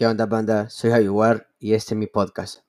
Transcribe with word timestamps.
¿Qué 0.00 0.06
onda, 0.06 0.24
banda? 0.24 0.70
Soy 0.70 1.10
War 1.10 1.46
y 1.58 1.74
este 1.74 1.92
es 1.92 1.98
mi 1.98 2.06
podcast. 2.06 2.60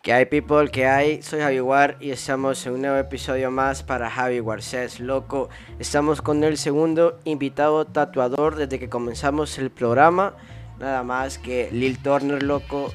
¿Qué 0.00 0.12
hay, 0.12 0.26
people? 0.26 0.70
¿Qué 0.70 0.86
hay? 0.86 1.22
Soy 1.22 1.40
Javi 1.40 1.58
War 1.58 1.96
y 1.98 2.12
estamos 2.12 2.64
en 2.66 2.74
un 2.74 2.82
nuevo 2.82 2.98
episodio 2.98 3.50
más 3.50 3.82
para 3.82 4.08
Javi 4.08 4.38
War 4.38 4.62
Says 4.62 5.00
Loco. 5.00 5.48
Estamos 5.80 6.22
con 6.22 6.44
el 6.44 6.56
segundo 6.56 7.18
invitado 7.24 7.84
tatuador 7.84 8.54
desde 8.54 8.78
que 8.78 8.88
comenzamos 8.88 9.58
el 9.58 9.70
programa. 9.72 10.36
Nada 10.78 11.02
más 11.02 11.38
que 11.38 11.68
Lil 11.72 12.00
Turner, 12.00 12.44
loco 12.44 12.92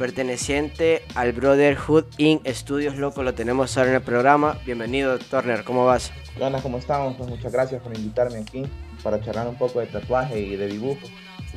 perteneciente 0.00 1.02
al 1.14 1.32
Brotherhood 1.32 2.06
Inc. 2.16 2.48
Studios, 2.48 2.96
loco, 2.96 3.22
lo 3.22 3.34
tenemos 3.34 3.76
ahora 3.76 3.90
en 3.90 3.96
el 3.96 4.02
programa. 4.02 4.58
Bienvenido, 4.64 5.18
Turner, 5.18 5.62
¿cómo 5.62 5.84
vas? 5.84 6.10
Hola, 6.40 6.62
¿cómo 6.62 6.78
estamos? 6.78 7.16
Pues 7.18 7.28
muchas 7.28 7.52
gracias 7.52 7.82
por 7.82 7.94
invitarme 7.94 8.38
aquí 8.38 8.62
para 9.02 9.22
charlar 9.22 9.46
un 9.46 9.58
poco 9.58 9.78
de 9.78 9.88
tatuaje 9.88 10.40
y 10.40 10.56
de 10.56 10.68
dibujo. 10.68 11.06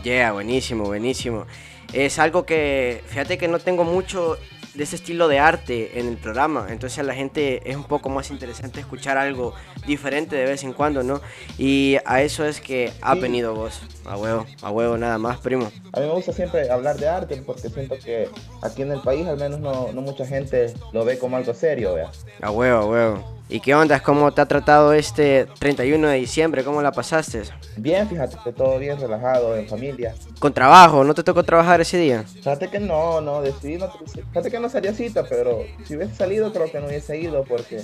Yeah, 0.03 0.33
buenísimo, 0.33 0.83
buenísimo. 0.83 1.45
Es 1.93 2.19
algo 2.19 2.45
que, 2.45 3.01
fíjate 3.07 3.37
que 3.37 3.47
no 3.47 3.59
tengo 3.59 3.85
mucho 3.85 4.37
de 4.73 4.83
ese 4.83 4.95
estilo 4.95 5.27
de 5.27 5.39
arte 5.39 5.99
en 5.99 6.07
el 6.07 6.17
programa. 6.17 6.67
Entonces 6.69 6.99
a 6.99 7.03
la 7.03 7.13
gente 7.13 7.69
es 7.69 7.75
un 7.75 7.83
poco 7.83 8.09
más 8.09 8.31
interesante 8.31 8.79
escuchar 8.79 9.17
algo 9.17 9.53
diferente 9.85 10.35
de 10.35 10.45
vez 10.45 10.63
en 10.63 10.73
cuando, 10.73 11.03
¿no? 11.03 11.21
Y 11.57 11.97
a 12.05 12.21
eso 12.21 12.45
es 12.45 12.59
que 12.59 12.91
ha 13.01 13.15
venido 13.15 13.53
vos. 13.53 13.81
A 14.05 14.17
huevo, 14.17 14.45
a 14.61 14.71
huevo 14.71 14.97
nada 14.97 15.17
más, 15.17 15.37
primo. 15.37 15.71
A 15.93 15.99
mí 15.99 16.07
me 16.07 16.13
gusta 16.13 16.33
siempre 16.33 16.69
hablar 16.69 16.97
de 16.97 17.07
arte 17.07 17.35
porque 17.45 17.69
siento 17.69 17.97
que 17.97 18.29
aquí 18.61 18.81
en 18.81 18.91
el 18.91 19.01
país 19.01 19.27
al 19.27 19.37
menos 19.37 19.59
no, 19.59 19.91
no 19.91 20.01
mucha 20.01 20.25
gente 20.25 20.73
lo 20.91 21.05
ve 21.05 21.17
como 21.19 21.37
algo 21.37 21.53
serio, 21.53 21.95
¿vea? 21.95 22.11
A 22.41 22.51
huevo, 22.51 22.79
a 22.79 22.85
huevo. 22.85 23.42
¿Y 23.53 23.59
qué 23.59 23.75
onda? 23.75 23.99
¿Cómo 24.01 24.31
te 24.31 24.41
ha 24.41 24.47
tratado 24.47 24.93
este 24.93 25.45
31 25.59 26.07
de 26.07 26.15
diciembre? 26.15 26.63
¿Cómo 26.63 26.81
la 26.81 26.91
pasaste? 26.91 27.43
Bien, 27.77 28.09
fíjate 28.09 28.35
todo 28.51 28.79
bien, 28.79 28.99
relajado, 28.99 29.55
en 29.55 29.67
familia. 29.67 30.15
¿Con 30.39 30.51
trabajo? 30.51 31.03
¿No 31.03 31.13
te 31.13 31.21
tocó 31.21 31.43
trabajar 31.43 31.79
ese 31.79 31.99
día? 31.99 32.23
Fíjate 32.23 32.71
que 32.71 32.79
no, 32.79 33.21
no, 33.21 33.43
decidí 33.43 33.77
no, 33.77 33.91
fíjate 33.91 34.49
que 34.49 34.59
no 34.59 34.69
salía 34.69 34.91
cita, 34.95 35.23
pero 35.29 35.59
si 35.85 35.95
hubiese 35.95 36.15
salido 36.15 36.51
creo 36.51 36.71
que 36.71 36.79
no 36.79 36.87
hubiese 36.87 37.15
ido 37.19 37.43
porque 37.43 37.83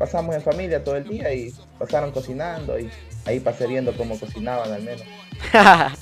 pasamos 0.00 0.34
en 0.34 0.40
familia 0.40 0.82
todo 0.82 0.96
el 0.96 1.06
día 1.06 1.30
y 1.34 1.52
pasaron 1.78 2.10
cocinando 2.10 2.78
y 2.80 2.90
ahí 3.26 3.38
pasé 3.38 3.66
viendo 3.66 3.94
cómo 3.94 4.18
cocinaban 4.18 4.72
al 4.72 4.82
menos. 4.82 5.02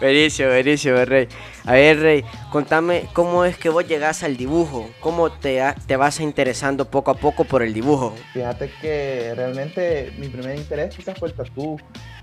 buenísimo, 0.00 0.50
buenísimo, 0.50 1.04
Rey. 1.04 1.26
A 1.64 1.72
ver, 1.72 1.98
Rey, 1.98 2.24
contame 2.52 3.08
cómo 3.12 3.44
es 3.44 3.58
que 3.58 3.68
vos 3.68 3.84
llegás 3.84 4.22
al 4.22 4.36
dibujo, 4.36 4.88
cómo 5.00 5.32
te, 5.32 5.60
te 5.88 5.96
vas 5.96 6.20
interesando 6.20 6.84
poco 6.84 7.10
a 7.10 7.14
poco 7.14 7.42
por 7.42 7.64
el 7.64 7.74
dibujo. 7.74 8.14
Fíjate 8.32 8.70
que 8.80 9.32
realmente 9.34 10.12
mi 10.18 10.28
primer 10.28 10.56
interés 10.56 10.94
quizás 10.94 11.18
fue 11.18 11.28
el 11.28 11.34
tatú. 11.34 11.80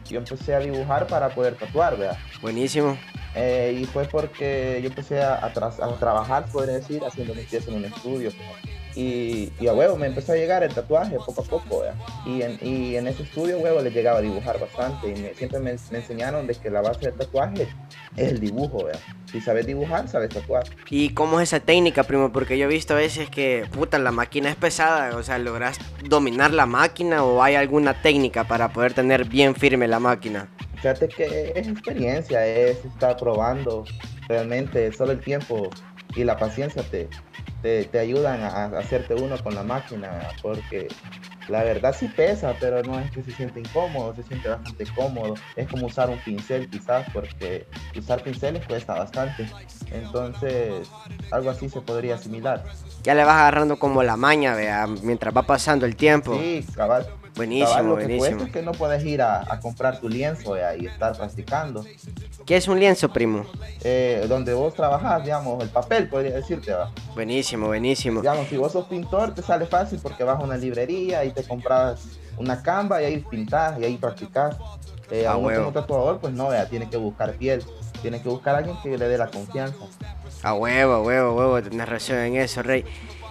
Yo 0.09 0.19
empecé 0.19 0.55
a 0.55 0.59
dibujar 0.59 1.05
para 1.07 1.27
poder 1.35 1.55
tatuar, 1.55 1.97
¿verdad? 1.97 2.17
Buenísimo. 2.41 2.97
Eh, 3.35 3.77
y 3.81 3.85
fue 3.85 4.05
porque 4.05 4.79
yo 4.81 4.87
empecé 4.87 5.21
a, 5.21 5.35
a, 5.35 5.47
a 5.47 5.99
trabajar, 5.99 6.45
podría 6.45 6.75
decir, 6.75 7.03
haciendo 7.03 7.35
mis 7.35 7.45
piezas 7.47 7.67
en 7.67 7.75
un 7.75 7.85
estudio. 7.85 8.31
Y, 8.95 9.51
y, 9.59 9.67
a 9.67 9.73
huevo 9.73 9.97
me 9.97 10.07
empezó 10.07 10.31
a 10.31 10.35
llegar 10.35 10.63
el 10.63 10.73
tatuaje 10.73 11.17
poco 11.17 11.41
a 11.41 11.43
poco, 11.43 11.83
Y 12.25 12.41
en, 12.41 12.57
y 12.61 12.95
en 12.95 13.07
ese 13.07 13.23
estudio, 13.23 13.57
huevo, 13.59 13.81
le 13.81 13.91
llegaba 13.91 14.19
a 14.19 14.21
dibujar 14.21 14.57
bastante. 14.57 15.09
Y 15.09 15.35
siempre 15.35 15.59
me, 15.59 15.75
me, 15.91 15.97
enseñaron 15.97 16.47
de 16.47 16.55
que 16.55 16.69
la 16.69 16.81
base 16.81 17.01
del 17.01 17.13
tatuaje 17.13 17.67
es 18.15 18.31
el 18.31 18.39
dibujo, 18.39 18.85
¿verdad? 18.85 19.01
Si 19.29 19.41
sabes 19.41 19.65
dibujar, 19.65 20.07
sabes 20.07 20.29
tatuar. 20.29 20.63
¿Y 20.89 21.09
cómo 21.09 21.41
es 21.41 21.49
esa 21.49 21.59
técnica, 21.59 22.03
primo? 22.03 22.31
Porque 22.31 22.57
yo 22.57 22.65
he 22.65 22.69
visto 22.69 22.93
a 22.93 22.97
veces 22.97 23.29
que, 23.29 23.67
puta, 23.71 23.99
la 23.99 24.11
máquina 24.11 24.49
es 24.49 24.55
pesada. 24.55 25.17
O 25.17 25.23
sea, 25.23 25.39
¿logras 25.39 25.77
dominar 26.07 26.53
la 26.53 26.65
máquina 26.65 27.23
o 27.25 27.43
hay 27.43 27.55
alguna 27.55 28.01
técnica 28.01 28.45
para 28.45 28.71
poder 28.71 28.93
tener 28.93 29.25
bien 29.25 29.55
firme 29.55 29.89
la 29.89 29.99
máquina? 29.99 30.47
Fíjate 30.75 31.09
que 31.09 31.51
es 31.55 31.67
experiencia, 31.67 32.45
es 32.45 32.85
estar 32.85 33.17
probando. 33.17 33.83
Realmente, 34.29 34.91
solo 34.93 35.11
el 35.11 35.19
tiempo 35.19 35.69
y 36.15 36.23
la 36.23 36.37
paciencia 36.37 36.83
te, 36.83 37.09
te, 37.61 37.85
te, 37.85 37.99
ayudan 37.99 38.41
a, 38.41 38.65
hacerte 38.77 39.13
uno 39.15 39.37
con 39.43 39.55
la 39.55 39.63
máquina, 39.63 40.29
porque 40.41 40.87
la 41.47 41.63
verdad 41.63 41.95
sí 41.97 42.07
pesa, 42.07 42.55
pero 42.59 42.81
no 42.83 42.99
es 42.99 43.11
que 43.11 43.23
se 43.23 43.31
siente 43.31 43.59
incómodo, 43.59 44.15
se 44.15 44.23
siente 44.23 44.49
bastante 44.49 44.85
cómodo. 44.95 45.35
Es 45.55 45.67
como 45.67 45.87
usar 45.87 46.09
un 46.09 46.17
pincel 46.19 46.67
quizás, 46.69 47.07
porque 47.13 47.65
usar 47.97 48.23
pinceles 48.23 48.65
cuesta 48.65 48.95
bastante. 48.95 49.45
Entonces, 49.91 50.89
algo 51.31 51.49
así 51.49 51.69
se 51.69 51.81
podría 51.81 52.15
asimilar. 52.15 52.63
Ya 53.03 53.13
le 53.13 53.23
vas 53.23 53.35
agarrando 53.35 53.77
como 53.77 54.01
la 54.01 54.17
maña, 54.17 54.55
vea, 54.55 54.87
mientras 54.87 55.35
va 55.35 55.43
pasando 55.43 55.85
el 55.85 55.95
tiempo. 55.95 56.39
Sí, 56.39 56.65
cabal. 56.75 57.05
Buenísimo, 57.35 57.69
cabal, 57.69 57.85
lo 57.85 57.91
buenísimo. 57.95 58.23
Que 58.23 58.29
cuesta 58.29 58.45
es 58.45 58.51
que 58.53 58.61
no 58.61 58.71
puedes 58.71 59.03
ir 59.05 59.21
a, 59.21 59.41
a 59.41 59.59
comprar 59.59 59.99
tu 59.99 60.07
lienzo 60.09 60.51
vea, 60.51 60.75
y 60.75 60.85
estar 60.85 61.15
practicando. 61.17 61.85
¿Qué 62.45 62.55
es 62.57 62.67
un 62.67 62.79
lienzo, 62.79 63.09
primo? 63.09 63.45
Eh, 63.83 64.25
donde 64.29 64.53
vos 64.53 64.73
trabajás, 64.73 65.23
digamos, 65.23 65.61
el 65.63 65.69
papel, 65.69 66.07
podría 66.07 66.31
decirte. 66.35 66.71
¿va? 66.73 66.91
Buenísimo, 67.13 67.67
buenísimo. 67.67 68.21
Digamos, 68.21 68.47
si 68.47 68.57
vos 68.57 68.71
sos 68.71 68.85
pintor, 68.87 69.33
te 69.33 69.41
sale 69.41 69.65
fácil 69.65 69.99
porque 70.01 70.23
vas 70.23 70.39
a 70.39 70.43
una 70.43 70.55
librería 70.57 71.25
y 71.25 71.31
te 71.31 71.43
compras 71.43 72.03
una 72.37 72.61
canva 72.61 73.01
y 73.01 73.05
ahí 73.05 73.25
pintás 73.29 73.79
y 73.79 73.85
ahí 73.85 73.97
practicás. 73.97 74.55
Eh, 75.11 75.25
Ah, 75.27 75.33
a 75.33 75.37
huevo. 75.37 75.65
como 75.65 75.73
tatuador, 75.73 76.19
pues 76.19 76.33
no, 76.33 76.47
vea, 76.47 76.67
tiene 76.67 76.89
que 76.89 76.97
buscar 76.97 77.33
piel, 77.33 77.63
tiene 78.01 78.21
que 78.23 78.27
buscar 78.29 78.55
a 78.55 78.57
alguien 78.59 78.75
que 78.81 78.97
le 78.97 79.07
dé 79.07 79.17
la 79.19 79.27
confianza. 79.27 79.77
A 80.41 80.53
huevo, 80.55 80.93
a 80.93 81.01
huevo, 81.01 81.29
a 81.29 81.33
huevo, 81.33 81.61
tenés 81.61 81.87
razón 81.87 82.17
en 82.17 82.37
eso, 82.37 82.63
Rey. 82.63 82.83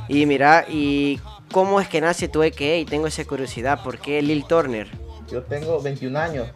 Y 0.09 0.27
mira, 0.27 0.67
¿y 0.69 1.21
cómo 1.53 1.81
es 1.81 1.89
que 1.89 2.01
nace 2.01 2.29
tu 2.29 2.43
EKA? 2.43 2.77
Y 2.77 2.85
tengo 2.85 3.07
esa 3.07 3.25
curiosidad, 3.25 3.83
¿por 3.83 3.99
qué 3.99 4.21
Lil 4.23 4.45
Turner? 4.47 4.89
Yo 5.31 5.43
tengo 5.43 5.81
21 5.81 6.19
años. 6.19 6.49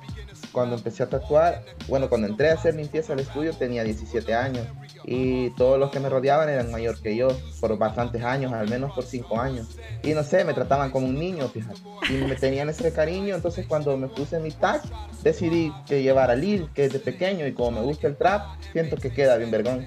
Cuando 0.53 0.77
empecé 0.77 1.03
a 1.03 1.09
tatuar, 1.09 1.65
bueno, 1.89 2.09
cuando 2.09 2.27
entré 2.27 2.51
a 2.51 2.55
hacer 2.55 2.75
limpieza 2.75 3.13
al 3.13 3.21
estudio 3.21 3.53
tenía 3.53 3.85
17 3.85 4.35
años 4.35 4.67
y 5.05 5.51
todos 5.51 5.79
los 5.79 5.91
que 5.91 6.01
me 6.01 6.09
rodeaban 6.09 6.49
eran 6.49 6.71
mayor 6.71 7.01
que 7.01 7.17
yo 7.17 7.29
por 7.61 7.77
bastantes 7.79 8.23
años, 8.25 8.53
al 8.53 8.69
menos 8.69 8.93
por 8.93 9.05
5 9.05 9.41
años. 9.41 9.79
Y 10.03 10.13
no 10.13 10.23
sé, 10.23 10.45
me 10.45 10.55
trataban 10.55 10.91
como 10.91 11.07
un 11.07 11.19
niño, 11.19 11.49
fíjate. 11.49 11.81
Y 12.11 12.15
me 12.25 12.35
tenían 12.35 12.69
ese 12.69 12.93
cariño, 12.93 13.35
entonces 13.35 13.67
cuando 13.67 13.97
me 13.97 14.09
puse 14.09 14.41
mi 14.41 14.51
tag, 14.51 14.83
decidí 15.23 15.73
que 15.87 16.03
llevar 16.03 16.31
a 16.31 16.35
Lil, 16.35 16.69
que 16.75 16.87
es 16.87 16.93
de 16.93 16.99
pequeño 16.99 17.47
y 17.47 17.53
como 17.53 17.73
me 17.73 17.81
gusta 17.83 18.07
el 18.07 18.17
trap, 18.17 18.61
siento 18.73 18.97
que 18.97 19.11
queda 19.11 19.37
bien 19.37 19.51
vergón. 19.51 19.87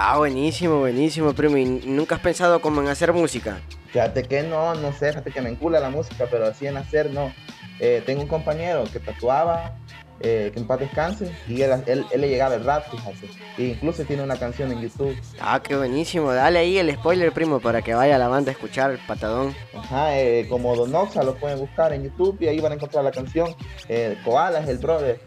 Ah, 0.00 0.16
buenísimo, 0.16 0.78
buenísimo, 0.78 1.32
primo. 1.32 1.56
¿Y 1.56 1.64
nunca 1.64 2.14
has 2.14 2.20
pensado 2.20 2.60
como 2.60 2.80
en 2.80 2.86
hacer 2.86 3.12
música? 3.12 3.58
Fíjate 3.88 4.22
que 4.22 4.44
no, 4.44 4.76
no 4.76 4.92
sé, 4.92 5.08
fíjate 5.08 5.32
que 5.32 5.42
me 5.42 5.50
encula 5.50 5.80
la 5.80 5.90
música, 5.90 6.26
pero 6.30 6.46
así 6.46 6.68
en 6.68 6.76
hacer 6.76 7.10
no. 7.10 7.32
Eh, 7.80 8.00
tengo 8.06 8.22
un 8.22 8.28
compañero 8.28 8.84
que 8.92 9.00
tatuaba, 9.00 9.76
eh, 10.20 10.52
que 10.54 10.60
en 10.60 10.68
paz 10.68 10.78
descanse, 10.78 11.34
y 11.48 11.62
él, 11.62 11.82
él, 11.86 12.06
él, 12.12 12.20
le 12.20 12.28
llegaba 12.28 12.54
el 12.54 12.64
rap, 12.64 12.88
fíjate. 12.88 13.28
E 13.56 13.64
incluso 13.64 14.04
tiene 14.04 14.22
una 14.22 14.36
canción 14.36 14.70
en 14.70 14.82
YouTube. 14.82 15.16
Ah, 15.40 15.60
qué 15.60 15.74
buenísimo. 15.74 16.32
Dale 16.32 16.60
ahí 16.60 16.78
el 16.78 16.94
spoiler, 16.94 17.32
primo, 17.32 17.58
para 17.58 17.82
que 17.82 17.92
vaya 17.92 18.18
la 18.18 18.28
banda 18.28 18.50
a 18.50 18.52
escuchar 18.52 18.92
el 18.92 18.98
patadón. 18.98 19.52
Ajá, 19.74 20.16
eh, 20.16 20.46
como 20.48 20.76
Donoxa 20.76 21.24
lo 21.24 21.34
pueden 21.34 21.58
buscar 21.58 21.92
en 21.92 22.04
YouTube 22.04 22.36
y 22.38 22.46
ahí 22.46 22.60
van 22.60 22.70
a 22.70 22.74
encontrar 22.76 23.02
la 23.02 23.10
canción. 23.10 23.52
Eh, 23.88 24.16
Koala 24.24 24.60
es 24.60 24.68
el 24.68 24.78
brother 24.78 25.20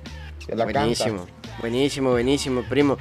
que 0.48 0.56
la 0.56 0.64
buenísimo, 0.64 1.26
canta. 1.26 1.58
buenísimo, 1.60 2.12
buenísimo, 2.12 2.64
primo. 2.70 2.98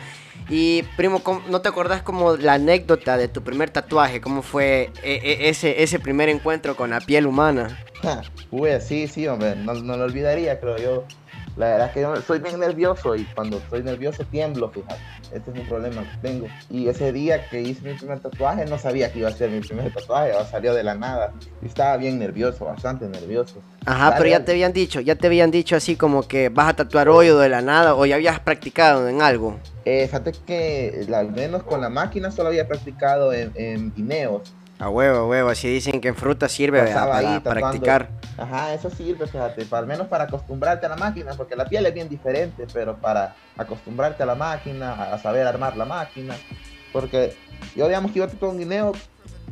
Y 0.51 0.83
primo, 0.97 1.23
¿no 1.49 1.61
te 1.61 1.69
acordás 1.69 2.03
como 2.03 2.37
la 2.37 2.55
anécdota 2.55 3.17
de 3.17 3.29
tu 3.29 3.41
primer 3.43 3.71
tatuaje? 3.71 4.21
¿Cómo 4.21 4.43
fue 4.43 4.91
e 5.05 5.49
ese, 5.49 5.85
ese 5.85 6.01
primer 6.01 6.29
encuentro 6.29 6.75
con 6.75 6.91
la 6.91 7.01
piel 7.01 7.27
humana? 7.27 7.79
Uy, 8.51 8.71
sí, 8.81 9.07
sí, 9.07 9.29
hombre, 9.29 9.55
no, 9.55 9.75
lo 9.75 10.05
olvidaría, 10.05 10.59
creo 10.59 10.77
yo. 10.77 11.05
La 11.57 11.67
verdad 11.67 11.87
es 11.89 11.93
que 11.93 12.01
yo 12.01 12.17
soy 12.23 12.39
bien 12.39 12.61
nervioso 12.61 13.17
y 13.17 13.25
cuando 13.25 13.59
estoy 13.59 13.83
nervioso 13.83 14.25
tiemblo, 14.25 14.71
fíjate. 14.71 15.01
Este 15.33 15.51
es 15.51 15.59
un 15.59 15.67
problema 15.67 16.03
que 16.03 16.29
tengo. 16.29 16.47
Y 16.71 16.89
ese 16.89 17.13
día 17.13 17.49
que 17.49 17.61
hice 17.61 17.83
mi 17.89 17.95
primer 17.95 18.21
tatuaje, 18.21 18.65
no 18.67 18.79
sabía 18.79 19.13
que 19.13 19.21
iba 19.21 19.29
a 19.29 19.33
ser 19.33 19.51
mi 19.51 19.61
primer 19.61 19.93
tatuaje, 19.93 20.33
salió 20.51 20.75
de 20.75 20.83
la 20.83 20.95
nada. 20.95 21.33
Y 21.63 21.67
estaba 21.67 21.97
bien 21.97 22.19
nervioso, 22.19 22.65
bastante 22.65 23.07
nervioso. 23.07 23.63
Ajá, 23.87 24.11
Dale, 24.11 24.17
pero 24.19 24.31
ya 24.31 24.45
te 24.45 24.53
habían 24.53 24.73
dicho, 24.73 25.01
ya 25.01 25.15
te 25.17 25.27
habían 25.27 25.51
dicho 25.51 25.77
así 25.77 25.97
como 25.97 26.27
que 26.27 26.49
vas 26.49 26.69
a 26.69 26.75
tatuar 26.75 27.09
hoy 27.09 27.29
o 27.31 27.39
de 27.39 27.49
la 27.49 27.63
nada, 27.63 27.95
o 27.95 28.07
ya 28.07 28.17
habías 28.17 28.41
practicado 28.41 29.09
en 29.09 29.23
algo. 29.23 29.57
Eh, 29.85 30.07
fíjate 30.07 30.33
que 30.47 31.07
al 31.15 31.33
menos 31.33 31.63
con 31.63 31.81
la 31.81 31.89
máquina 31.89 32.31
solo 32.31 32.49
había 32.49 32.67
practicado 32.67 33.33
en, 33.33 33.53
en 33.55 33.93
guineos. 33.95 34.53
A 34.81 34.89
huevo, 34.89 35.19
a 35.19 35.27
huevo, 35.27 35.51
así 35.51 35.69
dicen 35.69 36.01
que 36.01 36.09
en 36.09 36.17
fruta 36.17 36.49
sirve 36.49 36.81
¿verdad? 36.81 37.07
para 37.07 37.19
ahí, 37.19 37.41
practicar. 37.41 38.09
Ajá, 38.39 38.73
eso 38.73 38.89
sirve, 38.89 39.27
fíjate, 39.27 39.67
para, 39.67 39.83
al 39.83 39.87
menos 39.87 40.07
para 40.07 40.25
acostumbrarte 40.25 40.87
a 40.87 40.89
la 40.89 40.97
máquina, 40.97 41.35
porque 41.37 41.55
la 41.55 41.67
piel 41.67 41.85
es 41.85 41.93
bien 41.93 42.09
diferente, 42.09 42.67
pero 42.73 42.97
para 42.97 43.37
acostumbrarte 43.59 44.23
a 44.23 44.27
la 44.27 44.35
máquina, 44.35 45.13
a 45.13 45.19
saber 45.19 45.47
armar 45.47 45.77
la 45.77 45.85
máquina, 45.85 46.35
porque 46.95 47.37
yo 47.77 47.89
digamos 47.89 48.11
que 48.11 48.21
iba 48.21 48.27
a 48.27 48.31
tatuar 48.31 48.53
un 48.53 48.59
guineo, 48.59 48.93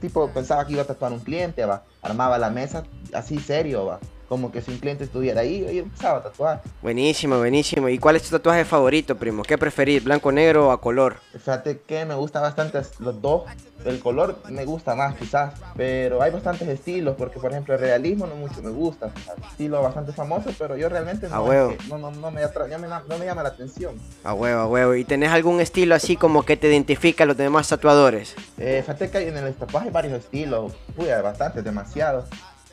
tipo 0.01 0.31
pensaba 0.31 0.67
que 0.67 0.73
iba 0.73 0.83
a 0.83 0.87
tatuar 0.87 1.13
un 1.13 1.21
cliente, 1.21 1.63
va, 1.67 1.83
armaba 2.01 2.39
la 2.39 2.49
mesa 2.49 2.85
así 3.13 3.39
serio, 3.39 3.85
va, 3.85 4.01
como 4.29 4.53
que 4.53 4.61
si 4.61 4.71
un 4.71 4.79
cliente 4.79 5.05
estuviera 5.05 5.41
ahí 5.41 5.67
y 5.71 5.79
empezaba 5.79 6.19
a 6.19 6.23
tatuar. 6.23 6.63
Buenísimo, 6.83 7.39
buenísimo. 7.39 7.89
¿Y 7.89 7.99
cuál 7.99 8.17
es 8.17 8.23
tu 8.23 8.31
tatuaje 8.31 8.65
favorito, 8.65 9.17
primo? 9.17 9.43
¿Qué 9.43 9.57
preferís, 9.57 10.05
blanco, 10.05 10.31
negro 10.31 10.69
o 10.69 10.71
a 10.71 10.81
color? 10.81 11.17
Fíjate 11.33 11.81
que 11.81 12.05
me 12.05 12.15
gusta 12.15 12.41
bastante 12.41 12.81
los 12.99 13.21
dos. 13.23 13.45
El 13.85 14.01
color 14.01 14.39
me 14.51 14.65
gusta 14.65 14.97
más 14.97 15.15
quizás, 15.17 15.55
pero 15.77 16.21
hay 16.21 16.33
bastantes 16.33 16.69
estilos, 16.69 17.15
porque 17.17 17.39
por 17.39 17.53
ejemplo 17.53 17.75
el 17.75 17.81
realismo 17.81 18.27
no 18.27 18.35
mucho 18.35 18.61
me 18.61 18.71
gusta. 18.71 19.11
Estilo 19.51 19.81
bastante 19.81 20.13
famoso, 20.13 20.51
pero 20.59 20.77
yo 20.77 20.89
realmente 20.89 21.29
no, 21.29 21.47
no, 21.47 21.99
no, 21.99 22.11
no, 22.11 22.31
me 22.31 22.43
no, 22.43 23.19
me 23.19 23.25
llama 23.25 23.43
la 23.45 23.51
atención. 23.51 23.95
A 24.25 24.35
huevo, 24.35 24.61
a 24.61 24.67
huevo. 24.67 24.95
¿Y 24.97 25.05
tenés 25.05 25.31
algún 25.31 25.61
estilo 25.61 25.95
así 25.95 26.17
como 26.17 26.43
que 26.43 26.57
te 26.57 26.69
identifica 26.69 27.23
a 27.23 27.27
los 27.27 27.37
demás 27.37 27.69
tatuadores? 27.69 28.35
Eh, 28.59 28.83
fíjate 28.83 29.11
que 29.11 29.29
en 29.29 29.37
el 29.37 29.55
tatuaje 29.55 29.87
hay 29.87 29.93
varios 29.93 30.15
estilos, 30.15 30.73
uy, 30.97 31.09
hay 31.09 31.23
bastantes, 31.23 31.63
demasiados 31.63 32.25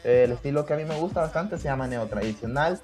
el 0.05 0.31
estilo 0.31 0.65
que 0.65 0.73
a 0.73 0.77
mí 0.77 0.85
me 0.85 0.95
gusta 0.95 1.21
bastante 1.21 1.57
se 1.57 1.65
llama 1.65 1.87
neotradicional. 1.87 2.79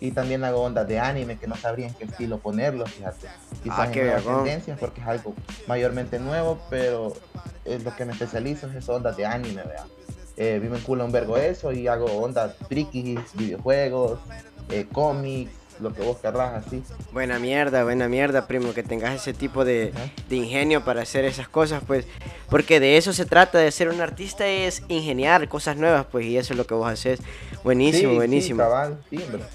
Y 0.00 0.10
también 0.10 0.42
hago 0.44 0.60
ondas 0.60 0.86
de 0.88 0.98
anime 0.98 1.38
que 1.38 1.46
no 1.46 1.56
sabría 1.56 1.86
en 1.86 1.94
qué 1.94 2.04
estilo 2.04 2.38
ponerlo, 2.38 2.84
fíjate. 2.84 3.28
Quizás 3.62 3.78
ah, 3.78 3.90
en 3.92 4.06
nuevas 4.06 4.24
tendencias 4.24 4.78
porque 4.78 5.00
es 5.00 5.06
algo 5.06 5.34
mayormente 5.66 6.18
nuevo, 6.18 6.58
pero 6.68 7.14
es 7.64 7.82
lo 7.84 7.94
que 7.94 8.04
me 8.04 8.12
especializo 8.12 8.66
es 8.66 8.88
ondas 8.88 9.16
de 9.16 9.24
anime, 9.24 9.62
vea. 9.62 9.86
Eh, 10.36 10.58
me 10.60 10.78
culo 10.80 11.04
un 11.04 11.12
vergo 11.12 11.36
eso 11.36 11.72
y 11.72 11.86
hago 11.86 12.06
ondas 12.06 12.56
frikis, 12.68 13.20
videojuegos, 13.34 14.18
eh, 14.68 14.86
cómics, 14.92 15.52
lo 15.80 15.92
que 15.92 16.02
vos 16.02 16.18
querrás 16.18 16.66
así. 16.66 16.82
Buena 17.12 17.38
mierda, 17.38 17.84
buena 17.84 18.08
mierda, 18.08 18.46
primo, 18.46 18.72
que 18.72 18.82
tengas 18.82 19.14
ese 19.14 19.32
tipo 19.32 19.64
de, 19.64 19.92
ingenio 20.30 20.84
para 20.84 21.02
hacer 21.02 21.24
esas 21.24 21.48
cosas, 21.48 21.82
pues, 21.86 22.06
porque 22.48 22.80
de 22.80 22.96
eso 22.96 23.12
se 23.12 23.24
trata, 23.24 23.58
de 23.58 23.70
ser 23.70 23.88
un 23.88 24.00
artista 24.00 24.46
es 24.46 24.82
ingeniar 24.88 25.48
cosas 25.48 25.76
nuevas, 25.76 26.06
pues, 26.10 26.26
y 26.26 26.36
eso 26.36 26.52
es 26.52 26.56
lo 26.56 26.66
que 26.66 26.74
vos 26.74 26.90
haces. 26.90 27.20
Buenísimo, 27.62 28.14
buenísimo. 28.14 28.62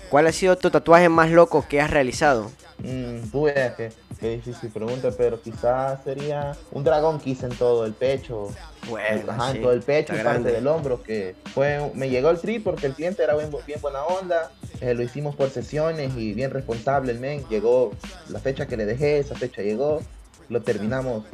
¿Cuál 0.09 0.27
ha 0.27 0.31
sido 0.31 0.57
tu 0.57 0.69
tatuaje 0.69 1.09
más 1.09 1.29
loco 1.29 1.65
que 1.67 1.81
has 1.81 1.89
realizado? 1.89 2.51
Mm, 2.79 3.31
que 3.77 3.91
Qué 4.19 4.31
difícil 4.31 4.69
pregunta, 4.69 5.11
pero 5.17 5.41
quizás 5.41 6.03
sería 6.03 6.53
un 6.71 6.83
dragón 6.83 7.21
que 7.21 7.29
hice 7.29 7.45
en 7.45 7.55
todo 7.55 7.85
el 7.85 7.93
pecho. 7.93 8.49
Bueno, 8.89 9.31
en 9.49 9.61
todo 9.61 9.71
el 9.71 9.81
pecho 9.81 10.13
y 10.13 10.21
parte 10.21 10.51
del 10.51 10.67
hombro. 10.67 11.01
Que 11.01 11.35
fue, 11.53 11.89
me 11.93 12.09
llegó 12.09 12.29
el 12.29 12.37
trip 12.37 12.65
porque 12.65 12.87
el 12.87 12.93
cliente 12.93 13.23
era 13.23 13.37
bien, 13.37 13.49
buena 13.81 14.03
onda. 14.03 14.51
Eh, 14.81 14.93
lo 14.93 15.03
hicimos 15.03 15.35
por 15.35 15.49
sesiones 15.49 16.15
y 16.15 16.33
bien 16.33 16.51
responsable 16.51 17.11
el 17.11 17.19
men. 17.19 17.43
Llegó 17.49 17.91
la 18.29 18.39
fecha 18.39 18.65
que 18.65 18.77
le 18.77 18.85
dejé, 18.85 19.19
esa 19.19 19.35
fecha 19.35 19.61
llegó. 19.61 20.01
Lo 20.47 20.61
terminamos, 20.61 21.25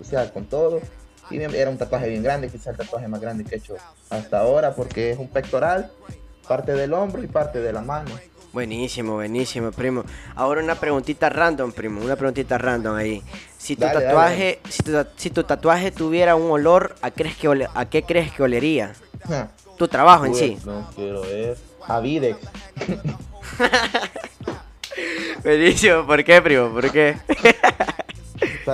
o 0.00 0.04
sea, 0.04 0.32
con 0.32 0.46
todo. 0.46 0.80
Y 1.30 1.38
era 1.40 1.70
un 1.70 1.78
tatuaje 1.78 2.08
bien 2.08 2.22
grande, 2.22 2.48
quizás 2.48 2.68
el 2.68 2.76
tatuaje 2.76 3.06
más 3.06 3.20
grande 3.20 3.44
que 3.44 3.56
he 3.56 3.58
hecho 3.58 3.76
hasta 4.08 4.40
ahora 4.40 4.74
porque 4.74 5.10
es 5.10 5.18
un 5.18 5.28
pectoral, 5.28 5.92
parte 6.46 6.72
del 6.72 6.94
hombro 6.94 7.22
y 7.22 7.26
parte 7.26 7.60
de 7.60 7.72
la 7.72 7.82
mano. 7.82 8.10
Buenísimo, 8.52 9.14
buenísimo, 9.14 9.70
primo. 9.72 10.04
Ahora 10.34 10.62
una 10.62 10.74
preguntita 10.74 11.28
random, 11.28 11.70
primo, 11.72 12.00
una 12.02 12.16
preguntita 12.16 12.56
random 12.56 12.96
ahí. 12.96 13.22
Si 13.58 13.76
tu 13.76 13.82
tatuaje, 13.82 14.60
Si, 15.16 15.30
tu, 15.30 15.44
tatuaje 15.44 15.90
tuviera 15.90 16.34
un 16.34 16.50
olor, 16.50 16.94
¿a, 17.02 17.10
crees 17.10 17.36
que 17.36 17.68
¿a 17.72 17.90
qué 17.90 18.02
crees 18.02 18.32
que 18.32 18.42
olería? 18.42 18.94
tu 19.76 19.86
trabajo 19.86 20.24
en 20.24 20.34
sí. 20.34 20.58
No 20.64 20.88
quiero 20.96 21.20
ver. 21.20 21.56
A 21.88 22.00
Videx. 22.00 22.38
buenísimo, 25.42 26.02
¿por 26.06 26.22
qué, 26.22 26.40
primo? 26.40 26.68
¿Por 26.70 26.92
qué? 26.92 27.16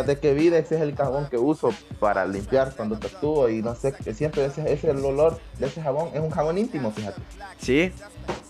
de 0.02 0.19
que 0.19 0.34
Videx 0.34 0.72
es 0.72 0.81
el 0.81 0.96
jabón 0.96 1.28
que 1.31 1.38
uso 1.38 1.72
para 2.00 2.26
limpiar 2.26 2.75
cuando 2.75 2.99
tatúo 2.99 3.49
y 3.49 3.62
no 3.62 3.75
sé, 3.75 3.93
que 3.93 4.12
siempre 4.12 4.44
ese 4.44 4.72
es 4.72 4.82
el 4.84 5.05
olor 5.05 5.38
de 5.58 5.66
ese 5.66 5.81
jabón, 5.81 6.11
es 6.12 6.20
un 6.20 6.31
jabón 6.31 6.58
íntimo, 6.58 6.90
fíjate. 6.90 7.22
¿Sí? 7.58 7.93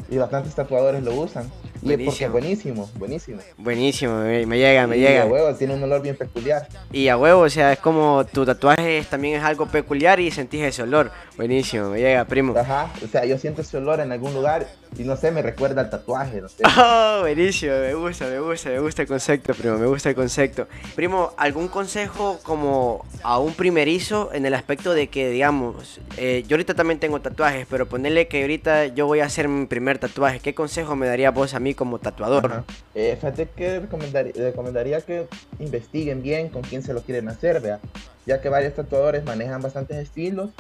Y 0.09 0.17
bastantes 0.17 0.55
tatuadores 0.55 1.03
lo 1.03 1.15
usan. 1.15 1.51
Y 1.85 1.97
porque 1.99 2.25
es 2.25 2.33
buenísimo, 2.33 2.91
buenísimo. 2.97 3.41
Buenísimo, 3.59 4.21
me, 4.21 4.59
llega, 4.59 4.87
me 4.87 4.97
llega. 4.97 5.13
Y 5.13 5.17
a 5.19 5.27
huevo, 5.27 5.55
tiene 5.55 5.75
un 5.75 5.83
olor 5.83 6.01
bien 6.01 6.17
peculiar. 6.17 6.67
Y 6.91 7.09
a 7.09 7.19
huevo, 7.19 7.43
o 7.43 7.51
sea, 7.51 7.73
es 7.75 7.79
como 7.79 8.25
tu 8.25 8.47
tatuaje 8.47 9.05
también 9.11 9.37
es 9.37 9.45
algo 9.45 9.67
peculiar 9.67 10.19
y 10.19 10.31
sentís 10.31 10.63
ese 10.63 10.83
olor. 10.83 11.11
Buenísimo, 11.37 11.91
me 11.91 12.01
llega, 12.01 12.25
primo. 12.25 12.57
Ajá, 12.57 12.91
o 13.05 13.07
sea, 13.07 13.27
yo 13.27 13.37
siento 13.37 13.61
ese 13.61 13.77
olor 13.77 14.01
en 14.01 14.13
algún 14.13 14.33
lugar 14.33 14.67
y 14.97 15.03
no 15.03 15.17
sé, 15.17 15.31
me 15.31 15.43
recuerda 15.43 15.83
al 15.83 15.91
tatuaje, 15.91 16.41
no 16.41 16.49
sé. 16.49 16.63
Oh, 16.77 17.21
buenísimo, 17.21 17.73
me 17.73 17.95
gusta, 17.95 18.27
me 18.27 18.41
gusta, 18.41 18.71
me 18.71 18.79
gusta 18.81 19.03
el 19.03 19.09
concepto, 19.09 19.55
primo, 19.55 19.79
me 19.79 19.87
gusta 19.87 20.09
el 20.09 20.15
concepto. 20.15 20.67
Primo, 20.95 21.33
¿algún 21.37 21.69
consejo 21.69 22.39
como 22.43 23.05
a 23.23 23.39
un 23.39 23.53
primerizo 23.55 24.31
en 24.33 24.47
el 24.47 24.55
aspecto 24.55 24.95
de 24.95 25.09
que, 25.09 25.31
digamos, 25.31 26.01
eh, 26.17 26.45
yo 26.47 26.55
ahorita 26.55 26.75
también 26.75 26.99
tengo 26.99 27.21
tatuajes, 27.21 27.67
pero 27.69 27.87
ponerle 27.87 28.29
que 28.29 28.43
ahorita 28.43 28.87
yo 28.87 29.07
voy 29.07 29.21
a 29.21 29.27
hacer 29.27 29.49
mi 29.49 29.67
primer 29.67 29.99
tatuaje, 29.99 30.41
¿qué 30.41 30.55
consejo 30.55 30.97
me 30.97 31.07
daría 31.07 31.31
vos 31.31 31.55
a 31.55 31.61
mí 31.61 31.74
como 31.75 31.99
tatuador? 31.99 32.65
Eh, 32.95 33.17
fíjate 33.17 33.49
que 33.49 33.81
recomendaría, 33.81 35.01
que 35.01 35.27
investiguen 35.59 36.23
bien 36.23 36.49
con 36.49 36.63
quién 36.63 36.83
se 36.83 36.95
lo 36.95 37.03
quieren 37.03 37.29
hacer, 37.29 37.61
vea 37.61 37.81
ya 38.27 38.41
que 38.41 38.49
varios 38.49 38.75
tatuadores 38.75 39.25
manejan 39.25 39.61
bastantes 39.61 39.97
estilos 39.99 40.51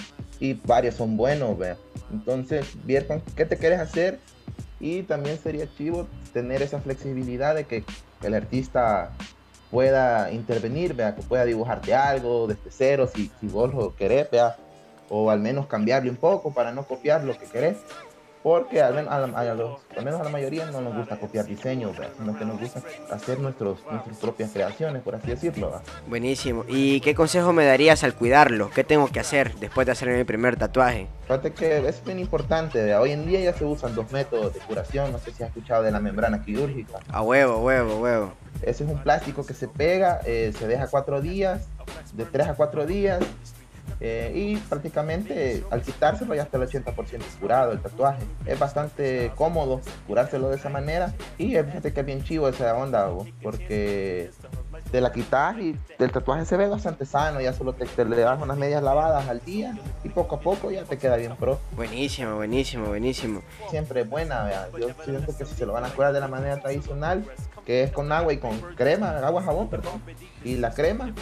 y 0.40 0.55
varios 0.55 0.96
son 0.96 1.16
buenos, 1.16 1.56
vea. 1.58 1.76
Entonces, 2.12 2.66
vieron 2.84 3.22
qué 3.37 3.44
te 3.44 3.56
quieres 3.56 3.81
hacer 3.81 4.19
y 4.81 5.02
también 5.02 5.38
sería 5.38 5.72
chivo 5.75 6.06
tener 6.32 6.62
esa 6.62 6.81
flexibilidad 6.81 7.55
de 7.55 7.64
que 7.64 7.84
el 8.22 8.34
artista 8.34 9.12
pueda 9.70 10.31
intervenir, 10.31 10.94
vea, 10.94 11.14
que 11.14 11.22
pueda 11.22 11.44
dibujarte 11.44 11.94
algo 11.94 12.46
desde 12.46 12.70
cero 12.70 13.08
si, 13.12 13.31
si 13.40 13.46
vos 13.46 13.72
lo 13.72 13.94
querés, 13.96 14.31
vea, 14.31 14.56
o 15.08 15.31
al 15.31 15.40
menos 15.40 15.66
cambiarle 15.66 16.11
un 16.11 16.16
poco 16.16 16.52
para 16.52 16.72
no 16.72 16.87
copiar 16.87 17.25
lo 17.25 17.37
que 17.38 17.46
querés 17.46 17.76
porque 18.44 18.82
al 18.82 18.93
menos 18.93 19.11
a, 19.11 19.20
la, 19.20 20.29
mayoría 20.29 20.67
no 20.67 20.82
nos 20.82 20.94
gusta 20.94 21.19
copiar 21.19 21.46
diseños, 21.46 21.96
sino 22.19 22.38
que 22.38 22.44
nos 22.44 22.61
gusta 22.61 22.82
hacer 23.11 23.41
nuestros, 23.41 23.79
nuestras 23.91 24.19
propias 24.19 24.50
creaciones, 24.52 25.00
por 25.00 25.14
así 25.14 25.29
decirlo. 25.29 25.81
Buenísimo. 26.06 26.67
¿Y 26.69 27.00
qué 27.00 27.14
consejo 27.14 27.55
me 27.55 27.64
darías 27.64 28.05
al 28.05 28.14
cuidarlo? 28.14 28.69
¿Qué 28.69 28.85
tengo 28.85 29.08
que 29.08 29.19
hacer 29.19 29.55
después 29.55 29.87
de 29.87 29.93
hacer 29.93 30.11
mi 30.11 30.25
primer 30.25 30.56
tatuaje? 30.56 31.06
Fíjate 31.23 31.55
que 31.55 31.88
es 31.88 32.05
bien 32.05 32.19
importante. 32.19 32.94
Hoy 32.94 33.12
en 33.12 33.25
día 33.25 33.41
ya 33.41 33.55
se 33.55 33.64
usan 33.64 33.94
dos 33.94 34.12
métodos 34.12 34.52
de 34.52 34.61
curación. 34.61 35.11
No 35.11 35.19
sé 35.19 35.32
si 35.32 35.43
has 35.43 35.49
escuchado 35.49 35.82
de 35.82 35.90
la 35.90 36.00
membrana 36.00 36.43
quirúrgica. 36.43 36.99
A 37.08 37.23
huevo, 37.23 37.61
huevo, 37.61 37.97
huevo. 37.97 38.32
Ese 38.61 38.85
es 38.85 38.90
un 38.90 39.02
plástico 39.02 39.47
que 39.47 39.55
se 39.55 39.69
pega, 39.69 40.20
eh, 40.26 40.52
se 40.58 40.67
deja 40.69 40.87
cuatro 40.88 41.23
días, 41.23 41.67
de 42.12 42.26
tres 42.26 42.49
a 42.49 42.55
cuatro 42.55 42.85
días, 42.85 43.23
eh, 44.00 44.32
y 44.35 44.56
prácticamente 44.56 45.64
al 45.70 45.82
quitárselo 45.82 46.35
ya 46.35 46.43
está 46.43 46.58
el 46.58 46.69
80% 46.69 47.20
curado 47.41 47.73
el 47.73 47.81
tatuaje. 47.81 48.23
Es 48.46 48.58
bastante 48.58 49.32
cómodo 49.37 49.81
curárselo 50.06 50.49
de 50.49 50.56
esa 50.56 50.69
manera 50.69 51.12
y 51.38 51.50
fíjate 51.50 51.93
que 51.93 52.00
es 52.00 52.06
bien 52.06 52.23
chivo 52.25 52.49
esa 52.49 52.76
onda, 52.76 53.11
porque 53.43 54.31
te 54.94 55.00
la 55.00 55.11
quitas 55.11 55.58
y 55.58 55.76
el 55.99 56.12
tatuaje 56.12 56.44
se 56.44 56.56
ve 56.56 56.69
bastante 56.69 57.05
sano, 57.05 57.41
ya 57.41 57.52
solo 57.52 57.73
te, 57.73 58.05
le 58.05 58.17
das 58.17 58.41
unas 58.41 58.56
medias 58.56 58.81
lavadas 58.81 59.29
al 59.29 59.44
día 59.44 59.76
y 60.05 60.08
poco 60.08 60.37
a 60.37 60.41
poco 60.41 60.70
ya 60.70 60.85
te 60.85 60.99
queda 60.99 61.17
bien 61.17 61.35
pro. 61.35 61.58
Buenísimo, 61.75 62.37
buenísimo, 62.37 62.87
buenísimo. 62.87 63.43
Siempre 63.70 64.02
es 64.02 64.08
buena, 64.08 64.44
vea. 64.44 64.69
yo 64.79 64.91
siento 65.02 65.37
que 65.37 65.44
si 65.46 65.56
se 65.56 65.67
lo 65.67 65.73
van 65.73 65.85
a 65.85 65.88
curar 65.88 66.12
de 66.12 66.20
la 66.20 66.29
manera 66.29 66.61
tradicional, 66.61 67.25
que 67.66 67.83
es 67.83 67.90
con 67.90 68.12
agua 68.12 68.33
y 68.33 68.37
con 68.37 68.57
crema, 68.76 69.18
agua 69.18 69.42
jabón, 69.42 69.68
perdón, 69.68 70.00
y 70.45 70.59
la 70.59 70.71
crema, 70.71 71.12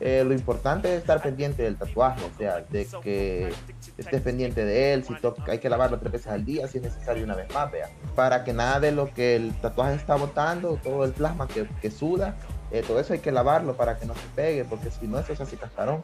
eh, 0.00 0.24
lo 0.26 0.32
importante 0.32 0.94
es 0.94 1.00
estar 1.00 1.20
pendiente 1.20 1.64
del 1.64 1.76
tatuaje, 1.76 2.24
o 2.24 2.38
sea, 2.38 2.60
de 2.60 2.88
que 3.02 3.52
estés 3.98 4.22
pendiente 4.22 4.64
de 4.64 4.94
él, 4.94 5.04
si 5.04 5.14
hay 5.48 5.58
que 5.58 5.68
lavarlo 5.68 5.98
tres 5.98 6.12
veces 6.12 6.28
al 6.28 6.46
día, 6.46 6.66
si 6.66 6.78
es 6.78 6.84
necesario 6.84 7.24
una 7.24 7.34
vez 7.34 7.52
más, 7.52 7.70
vea, 7.70 7.90
para 8.14 8.42
que 8.42 8.54
nada 8.54 8.80
de 8.80 8.92
lo 8.92 9.12
que 9.12 9.36
el 9.36 9.52
tatuaje 9.60 9.96
está 9.96 10.14
botando, 10.14 10.78
todo 10.82 11.04
el 11.04 11.12
plasma 11.12 11.46
que, 11.46 11.68
que 11.82 11.90
suda, 11.90 12.34
eh, 12.70 12.82
todo 12.86 13.00
eso 13.00 13.12
hay 13.12 13.20
que 13.20 13.32
lavarlo 13.32 13.74
para 13.74 13.96
que 13.96 14.06
no 14.06 14.14
se 14.14 14.26
pegue, 14.34 14.64
porque 14.64 14.90
si 14.90 15.06
no, 15.06 15.18
eso 15.18 15.32
es 15.32 15.40
así 15.40 15.56
cascarón. 15.56 16.02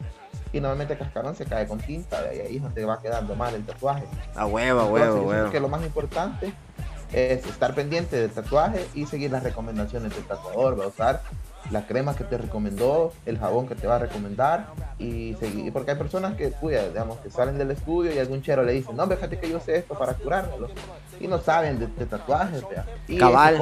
Y 0.51 0.59
normalmente 0.59 0.93
el 0.93 0.99
cascarón 0.99 1.35
se 1.35 1.45
cae 1.45 1.67
con 1.67 1.79
tinta, 1.79 2.33
y 2.33 2.39
ahí 2.39 2.59
no 2.59 2.69
te 2.69 2.85
va 2.85 3.01
quedando 3.01 3.35
mal 3.35 3.53
el 3.53 3.65
tatuaje. 3.65 4.05
A 4.35 4.45
huevo, 4.45 4.79
a 4.81 4.85
huevo, 4.85 5.21
huevo. 5.21 5.51
Que 5.51 5.59
lo 5.59 5.67
más 5.67 5.83
importante 5.83 6.53
es 7.11 7.45
estar 7.45 7.75
pendiente 7.75 8.15
del 8.15 8.31
tatuaje 8.31 8.85
y 8.93 9.05
seguir 9.05 9.31
las 9.31 9.43
recomendaciones 9.43 10.13
del 10.15 10.25
tatuador. 10.25 10.79
Va 10.79 10.85
a 10.85 10.87
usar 10.87 11.21
la 11.71 11.87
crema 11.87 12.15
que 12.15 12.23
te 12.23 12.37
recomendó, 12.37 13.13
el 13.25 13.37
jabón 13.37 13.67
que 13.67 13.75
te 13.75 13.87
va 13.87 13.95
a 13.95 13.99
recomendar 13.99 14.67
y 14.99 15.35
seguir, 15.39 15.73
porque 15.73 15.91
hay 15.91 15.97
personas 15.97 16.35
que, 16.35 16.51
cuida, 16.51 16.87
digamos, 16.87 17.17
que 17.19 17.29
salen 17.29 17.57
del 17.57 17.71
estudio 17.71 18.13
y 18.13 18.19
algún 18.19 18.41
chero 18.41 18.63
le 18.63 18.73
dice, 18.73 18.93
no, 18.93 19.07
fíjate 19.07 19.39
que 19.39 19.49
yo 19.49 19.59
sé 19.59 19.77
esto 19.77 19.95
para 19.95 20.13
curármelo 20.13 20.69
y 21.19 21.27
no 21.27 21.39
saben 21.39 21.79
de, 21.79 21.87
tatuajes, 22.05 22.63
y 23.07 23.17
cabal, 23.17 23.53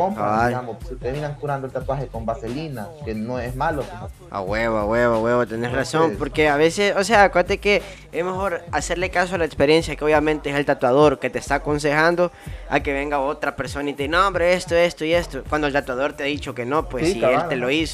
digamos, 0.47 0.77
se 0.87 0.95
terminan 0.95 1.35
curando 1.35 1.67
el 1.67 1.73
tatuaje 1.73 2.07
con 2.07 2.25
vaselina, 2.25 2.87
que 3.05 3.13
no 3.13 3.39
es 3.39 3.55
malo. 3.55 3.83
A 4.31 4.41
huevo, 4.41 4.77
a 4.77 4.85
huevo, 4.85 5.15
a 5.15 5.19
huevo, 5.19 5.45
tenés 5.45 5.71
razón, 5.71 6.15
porque 6.17 6.49
a 6.49 6.57
veces, 6.57 6.95
o 6.97 7.03
sea, 7.03 7.25
acuérdate 7.25 7.59
que 7.59 7.81
es 8.11 8.25
mejor 8.25 8.63
hacerle 8.71 9.09
caso 9.11 9.35
a 9.35 9.37
la 9.37 9.45
experiencia 9.45 9.95
que 9.95 10.03
obviamente 10.03 10.49
es 10.49 10.55
el 10.55 10.65
tatuador 10.65 11.19
que 11.19 11.29
te 11.29 11.39
está 11.39 11.55
aconsejando 11.55 12.31
a 12.69 12.79
que 12.79 12.91
venga 12.91 13.19
otra 13.19 13.55
persona 13.55 13.91
y 13.91 13.93
te 13.93 14.03
diga, 14.03 14.17
no, 14.17 14.27
hombre, 14.27 14.53
esto, 14.53 14.75
esto 14.75 15.05
y 15.05 15.13
esto, 15.13 15.43
cuando 15.47 15.67
el 15.67 15.73
tatuador 15.73 16.13
te 16.13 16.23
ha 16.23 16.25
dicho 16.25 16.55
que 16.55 16.65
no, 16.65 16.89
pues 16.89 17.11
si 17.11 17.23
él 17.23 17.47
te 17.49 17.55
lo 17.55 17.69
hizo 17.69 17.92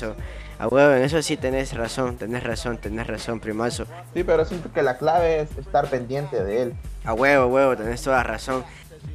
a 0.57 0.67
huevo, 0.67 0.93
en 0.93 1.03
eso 1.03 1.21
sí 1.21 1.37
tenés 1.37 1.73
razón, 1.73 2.17
tenés 2.17 2.43
razón, 2.43 2.77
tenés 2.77 3.07
razón, 3.07 3.39
primazo. 3.39 3.85
Sí, 4.13 4.23
pero 4.23 4.45
siento 4.45 4.71
que 4.71 4.81
la 4.81 4.97
clave 4.97 5.41
es 5.41 5.57
estar 5.57 5.89
pendiente 5.89 6.43
de 6.43 6.63
él. 6.63 6.73
A 7.05 7.13
huevo, 7.13 7.47
huevo, 7.47 7.77
tenés 7.77 8.01
toda 8.01 8.23
razón. 8.23 8.63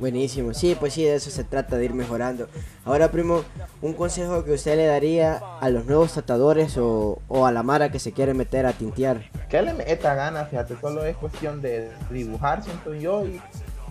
Buenísimo, 0.00 0.54
sí, 0.54 0.76
pues 0.78 0.94
sí, 0.94 1.04
de 1.04 1.14
eso 1.14 1.30
se 1.30 1.44
trata, 1.44 1.76
de 1.76 1.84
ir 1.84 1.94
mejorando. 1.94 2.48
Ahora, 2.84 3.10
primo, 3.10 3.44
un 3.82 3.92
consejo 3.92 4.44
que 4.44 4.52
usted 4.52 4.76
le 4.76 4.86
daría 4.86 5.40
a 5.60 5.68
los 5.68 5.84
nuevos 5.84 6.14
tatuadores 6.14 6.76
o, 6.78 7.20
o 7.28 7.46
a 7.46 7.52
la 7.52 7.62
Mara 7.62 7.90
que 7.90 7.98
se 7.98 8.12
quiere 8.12 8.34
meter 8.34 8.66
a 8.66 8.72
tintear. 8.72 9.30
Que 9.48 9.60
le 9.62 9.74
meta 9.74 10.14
ganas, 10.14 10.48
fíjate, 10.48 10.76
solo 10.80 11.04
es 11.04 11.16
cuestión 11.16 11.60
de 11.60 11.90
dibujar, 12.10 12.64
siento 12.64 12.94
yo, 12.94 13.26
y 13.26 13.40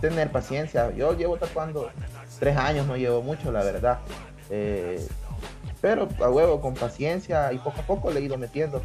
tener 0.00 0.30
paciencia. 0.30 0.90
Yo 0.94 1.16
llevo 1.16 1.36
tatuando 1.36 1.90
tres 2.38 2.56
años, 2.56 2.86
no 2.86 2.96
llevo 2.96 3.22
mucho, 3.22 3.50
la 3.52 3.62
verdad. 3.62 3.98
Eh, 4.50 5.06
pero 5.80 6.08
a 6.22 6.30
huevo, 6.30 6.60
con 6.60 6.74
paciencia 6.74 7.52
y 7.52 7.58
poco 7.58 7.80
a 7.80 7.86
poco 7.86 8.10
le 8.10 8.20
he 8.20 8.22
ido 8.22 8.38
metiendo, 8.38 8.82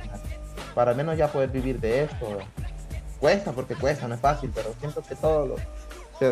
para 0.75 0.91
al 0.91 0.97
menos 0.97 1.17
ya 1.17 1.31
poder 1.31 1.49
vivir 1.49 1.79
de 1.79 2.03
esto. 2.03 2.39
Cuesta 3.19 3.51
porque 3.51 3.75
cuesta, 3.75 4.07
no 4.07 4.15
es 4.15 4.21
fácil, 4.21 4.51
pero 4.53 4.73
siento 4.79 5.01
que 5.01 5.15
todo 5.15 5.45
lo, 5.45 5.55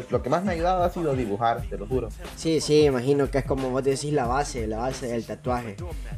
lo 0.09 0.21
que 0.21 0.29
más 0.29 0.43
me 0.43 0.51
ha 0.51 0.53
ayudado 0.53 0.83
ha 0.83 0.89
sido 0.89 1.13
dibujar, 1.15 1.61
te 1.69 1.77
lo 1.77 1.85
juro. 1.85 2.09
Sí, 2.35 2.61
sí, 2.61 2.83
imagino 2.83 3.29
que 3.29 3.39
es 3.39 3.45
como 3.45 3.69
vos 3.69 3.83
decís 3.83 4.13
la 4.13 4.25
base, 4.25 4.67
la 4.67 4.77
base 4.77 5.07
del 5.07 5.25
tatuaje. 5.25 5.75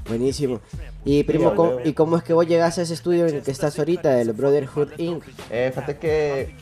Buenísimo. 0.07 0.61
Y 1.05 1.23
primo, 1.23 1.55
¿cómo, 1.55 1.79
¿y 1.83 1.93
cómo 1.93 2.17
es 2.17 2.23
que 2.23 2.33
vos 2.33 2.47
llegaste 2.47 2.81
a 2.81 2.83
ese 2.83 2.93
estudio 2.93 3.27
en 3.27 3.35
el 3.35 3.41
que 3.41 3.51
estás 3.51 3.77
ahorita, 3.79 4.19
el 4.19 4.33
Brotherhood 4.33 4.89
Inc? 4.97 5.23
Eh, 5.49 5.71
fíjate 5.73 5.97
que 5.97 6.55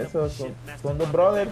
esos 0.00 0.32
son, 0.32 0.54
son 0.82 0.98
dos 0.98 1.10
brothers 1.12 1.50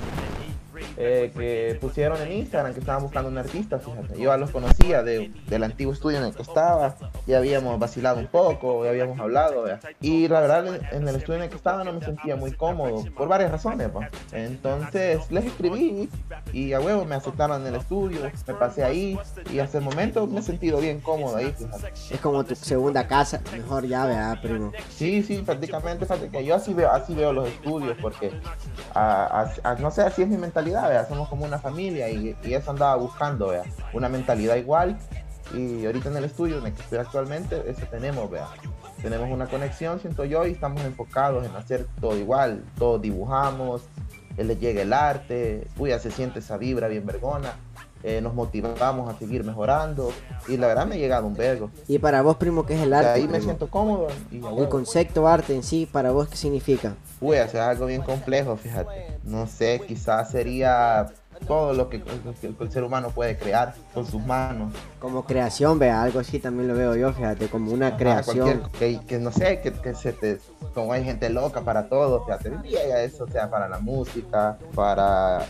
eh, 0.96 1.30
que 1.34 1.78
pusieron 1.80 2.20
en 2.22 2.32
Instagram 2.32 2.72
que 2.74 2.80
estaban 2.80 3.02
buscando 3.02 3.28
un 3.28 3.38
artista, 3.38 3.78
fíjate. 3.78 4.18
Yo 4.18 4.30
ya 4.30 4.36
los 4.36 4.50
conocía 4.50 5.02
de, 5.02 5.32
del 5.48 5.64
antiguo 5.64 5.92
estudio 5.92 6.18
en 6.18 6.24
el 6.24 6.34
que 6.34 6.42
estaba, 6.42 6.96
ya 7.26 7.38
habíamos 7.38 7.78
vacilado 7.78 8.18
un 8.18 8.26
poco, 8.26 8.84
ya 8.84 8.90
habíamos 8.90 9.18
hablado, 9.20 9.64
y 10.00 10.28
la 10.28 10.40
verdad 10.40 10.80
en 10.92 11.08
el 11.08 11.16
estudio 11.16 11.36
en 11.36 11.44
el 11.44 11.50
que 11.50 11.56
estaba 11.56 11.84
no 11.84 11.92
me 11.92 12.04
sentía 12.04 12.36
muy 12.36 12.52
cómodo, 12.52 13.04
por 13.16 13.28
varias 13.28 13.50
razones, 13.50 13.88
pues. 13.92 14.08
Entonces 14.32 15.30
les 15.30 15.44
escribí 15.46 16.08
y 16.52 16.72
a 16.72 16.80
huevo 16.80 17.04
me 17.04 17.14
aceptaron 17.14 17.62
en 17.62 17.68
el 17.68 17.80
estudio, 17.80 18.20
me 18.46 18.54
pasé 18.54 18.84
ahí 18.84 19.18
y 19.50 19.58
hasta 19.58 19.78
el 19.78 19.84
momento 19.84 20.26
me 20.26 20.40
he 20.40 20.42
sentido 20.42 20.80
bien 20.80 21.00
cómodo 21.00 21.36
ahí, 21.36 21.52
fíjate. 21.56 21.92
Es 22.10 22.20
como 22.20 22.44
tu 22.44 22.54
segunda 22.54 23.06
casa, 23.06 23.40
mejor 23.52 23.86
ya, 23.86 24.06
vea, 24.06 24.38
primo. 24.40 24.72
Sí, 24.88 25.22
sí, 25.22 25.42
prácticamente, 25.44 26.06
fíjate 26.06 26.28
que 26.28 26.44
yo 26.44 26.54
así 26.54 26.72
veo, 26.74 26.90
así 26.90 27.14
veo 27.14 27.32
los 27.32 27.48
estudios, 27.48 27.96
porque 28.00 28.32
no 29.80 29.90
sé, 29.90 30.02
así 30.02 30.22
es 30.22 30.28
mi 30.28 30.36
mentalidad 30.36 30.62
somos 31.09 31.28
como 31.28 31.45
una 31.45 31.59
familia 31.59 32.09
y, 32.09 32.37
eso 32.45 32.71
andaba 32.71 32.97
buscando, 32.97 33.49
vea, 33.49 33.62
una 33.92 34.09
mentalidad 34.09 34.57
igual 34.57 34.99
y 35.54 35.85
ahorita 35.85 36.09
en 36.09 36.16
el 36.16 36.25
estudio 36.25 36.59
en 36.59 36.66
el 36.66 36.73
que 36.73 36.83
estoy 36.83 36.99
actualmente, 36.99 37.62
eso 37.69 37.83
tenemos, 37.90 38.31
vea. 38.31 38.49
Tenemos 39.02 39.28
una 39.31 39.47
conexión, 39.47 40.00
siento 40.00 40.25
yo, 40.25 40.47
y 40.47 40.52
estamos 40.52 40.83
enfocados 40.83 41.45
en 41.45 41.54
hacer 41.57 41.87
todo 42.00 42.16
igual, 42.16 42.64
todos 42.78 43.02
dibujamos, 43.02 43.83
él 44.37 44.49
le 44.49 44.57
llega 44.57 44.83
el 44.83 44.92
arte, 44.92 45.66
uy, 45.76 45.90
ya 45.90 45.99
se 45.99 46.11
siente 46.11 46.38
esa 46.38 46.57
vibra 46.57 46.88
bien 46.88 47.04
vergona. 47.04 47.52
Eh, 48.04 48.21
nos 48.21 48.35
motivamos 48.35 49.09
a 49.09 49.18
seguir 49.18 49.44
mejorando 49.44 50.11
y 50.49 50.56
la 50.56 50.66
verdad 50.66 50.87
me 50.87 50.97
ha 50.97 50.99
llegado 50.99 51.26
un 51.26 51.35
vergo. 51.35 51.71
¿Y 51.87 51.99
para 51.99 52.23
vos, 52.23 52.37
primo, 52.37 52.66
qué 52.66 52.75
es 52.75 52.80
el 52.80 52.92
arte? 52.92 53.11
ahí 53.11 53.28
me 53.28 53.40
siento 53.40 53.68
cómodo. 53.68 54.09
el 54.30 54.68
concepto 54.68 55.28
arte 55.28 55.54
en 55.54 55.62
sí, 55.62 55.87
para 55.90 56.11
vos, 56.11 56.28
¿qué 56.28 56.37
significa? 56.37 56.97
Uy, 57.21 57.37
es 57.37 57.54
algo 57.54 57.87
bien 57.87 58.02
complejo, 58.02 58.56
fíjate. 58.56 59.18
No 59.23 59.47
sé, 59.47 59.80
quizás 59.87 60.30
sería 60.30 61.06
todo 61.42 61.72
lo 61.72 61.88
que, 61.88 62.02
el 62.42 62.72
ser 62.72 62.84
humano 62.84 63.11
puede 63.11 63.37
crear 63.37 63.75
con 63.94 64.06
sus 64.06 64.25
manos. 64.25 64.72
Como 64.99 65.25
creación, 65.25 65.78
vea, 65.78 66.02
algo 66.02 66.20
así 66.20 66.38
también 66.38 66.68
lo 66.68 66.75
veo 66.75 66.96
yo, 66.96 67.12
fíjate, 67.12 67.49
como 67.49 67.72
una 67.72 67.96
creación. 67.96 68.62
Que, 68.78 69.00
que, 69.06 69.18
no 69.18 69.32
sé, 69.32 69.61
que, 69.61 69.72
que, 69.72 69.94
se 69.94 70.12
te, 70.12 70.38
como 70.75 70.92
hay 70.92 71.04
gente 71.04 71.28
loca 71.30 71.62
para 71.62 71.88
todo, 71.88 72.25
fíjate, 72.25 72.52
eso 73.04 73.26
sea 73.28 73.50
para 73.50 73.68
la 73.68 73.78
música, 73.78 74.58
para 74.75 75.46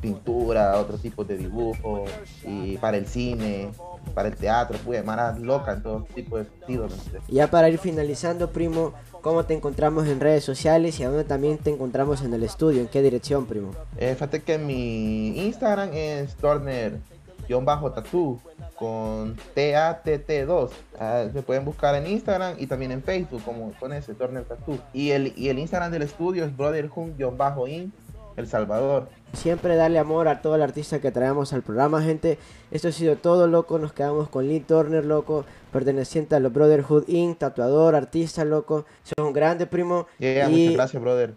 pintura, 0.00 0.78
otro 0.78 0.98
tipo 0.98 1.24
de 1.24 1.36
dibujo, 1.36 2.04
y 2.44 2.76
para 2.78 2.96
el 2.96 3.06
cine, 3.06 3.70
para 4.14 4.28
el 4.28 4.36
teatro, 4.36 4.78
pues, 4.84 5.04
más 5.04 5.38
loca 5.38 5.72
en 5.72 5.82
todo 5.82 6.06
tipo 6.14 6.38
de 6.38 6.44
sentidos. 6.44 6.92
Ya 7.28 7.48
para 7.48 7.68
ir 7.68 7.78
finalizando, 7.78 8.50
primo, 8.50 8.92
¿cómo 9.20 9.44
te 9.44 9.54
encontramos 9.54 10.06
en 10.06 10.20
redes 10.20 10.44
sociales 10.44 10.98
y 11.00 11.04
a 11.04 11.08
dónde 11.08 11.24
también 11.24 11.58
te 11.58 11.70
encontramos 11.70 12.22
en 12.22 12.34
el 12.34 12.42
estudio? 12.42 12.80
¿En 12.80 12.88
qué 12.88 13.02
dirección, 13.02 13.46
primo? 13.46 13.72
Eh, 13.96 14.14
fíjate 14.14 14.42
que 14.42 14.58
mi 14.58 15.38
Instagram 15.46 15.90
es 15.92 16.34
Turner-Tattoo 16.36 18.40
con 18.76 19.36
T-A-T-T-2. 19.54 20.70
Ah, 20.98 21.26
se 21.32 21.42
pueden 21.42 21.64
buscar 21.64 21.94
en 21.94 22.06
Instagram 22.06 22.56
y 22.58 22.66
también 22.66 22.90
en 22.90 23.02
Facebook 23.02 23.42
como 23.44 23.72
con 23.78 23.92
ese 23.92 24.14
Turner 24.14 24.44
Tattoo. 24.44 24.78
Y 24.92 25.10
el, 25.10 25.32
y 25.36 25.48
el 25.48 25.58
Instagram 25.58 25.92
del 25.92 26.02
estudio 26.02 26.44
es 26.44 26.56
Brotherhood-In 26.56 27.92
El 28.36 28.46
Salvador. 28.46 29.08
Siempre 29.32 29.76
darle 29.76 29.98
amor 29.98 30.28
a 30.28 30.42
todo 30.42 30.54
el 30.54 30.62
artista 30.62 31.00
que 31.00 31.10
traemos 31.10 31.52
al 31.52 31.62
programa, 31.62 32.02
gente. 32.02 32.38
Esto 32.70 32.88
ha 32.88 32.92
sido 32.92 33.16
todo, 33.16 33.46
loco. 33.46 33.78
Nos 33.78 33.92
quedamos 33.92 34.28
con 34.28 34.46
Lee 34.46 34.60
Turner, 34.60 35.04
loco, 35.04 35.44
perteneciente 35.72 36.34
a 36.34 36.40
los 36.40 36.52
Brotherhood 36.52 37.08
Inc., 37.08 37.38
tatuador, 37.38 37.94
artista, 37.94 38.44
loco. 38.44 38.84
Son 39.02 39.26
un 39.26 39.32
grande, 39.32 39.66
primo. 39.66 40.06
y... 40.18 40.26
muchas 40.26 40.74
gracias, 40.74 41.02
brother. 41.02 41.34